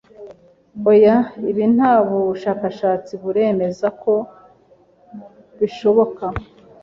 Oya, 0.91 1.17
ibi 1.49 1.65
nta 1.75 1.93
bushakashatsi 2.09 3.13
buremeza 3.23 3.87
ko 4.01 4.13
bishoboka 5.59 6.25